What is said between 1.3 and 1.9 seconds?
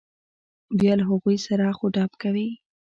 سره اخ و